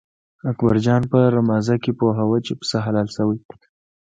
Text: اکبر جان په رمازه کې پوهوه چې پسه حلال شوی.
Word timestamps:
اکبر 0.51 0.75
جان 0.85 1.01
په 1.11 1.19
رمازه 1.35 1.75
کې 1.83 1.91
پوهوه 1.99 2.37
چې 2.45 2.53
پسه 2.59 2.77
حلال 2.85 3.07
شوی. 3.15 3.39